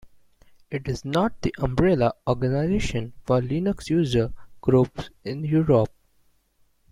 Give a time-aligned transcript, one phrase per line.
[0.71, 5.93] It is "not" the umbrella organisation for Linux User Groups in Europe.